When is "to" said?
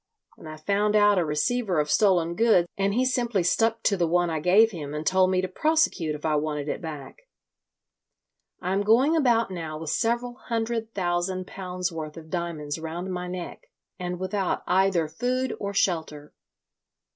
3.83-3.95, 5.41-5.47